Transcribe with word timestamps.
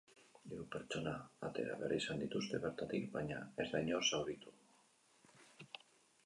Hiru 0.47 0.63
pertsona 0.75 1.11
atera 1.49 1.75
behar 1.81 1.93
izan 1.97 2.23
dituzte 2.23 2.61
bertatik, 2.63 3.05
baina 3.19 3.43
ez 3.65 3.69
da 3.75 3.83
inor 3.85 4.09
zauritu. 4.09 4.57